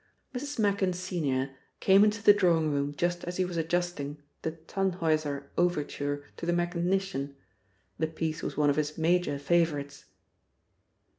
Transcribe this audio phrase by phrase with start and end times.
[0.33, 0.57] Mrs.
[0.57, 6.23] Machin, senior, came into the drawing room just as he was adjusting the "Tannhäuser" overture
[6.37, 7.35] to the mechanician.
[7.99, 10.05] The piece was one of his major favourites.